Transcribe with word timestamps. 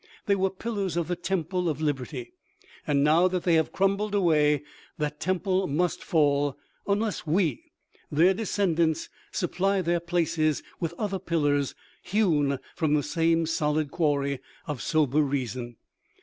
They 0.25 0.35
were 0.35 0.49
pillars 0.49 0.97
of 0.97 1.07
the 1.09 1.15
temple 1.15 1.69
of 1.69 1.79
lib 1.79 1.99
erty, 1.99 2.31
and 2.87 3.03
now 3.03 3.27
that 3.27 3.43
they 3.43 3.53
have 3.53 3.71
crumbled 3.71 4.15
away, 4.15 4.63
that 4.97 5.19
temple 5.19 5.67
must 5.67 6.03
fall, 6.03 6.57
unless 6.87 7.27
we, 7.27 7.65
their 8.11 8.33
descendants, 8.33 9.09
supply 9.31 9.79
their 9.83 9.99
places 9.99 10.63
with 10.79 10.95
other 10.97 11.19
pillars 11.19 11.75
hewn 12.01 12.57
from 12.75 12.95
the 12.95 13.03
same 13.03 13.45
solid 13.45 13.91
quarry 13.91 14.39
of 14.65 14.81
sober 14.81 15.21
reason. 15.21 15.75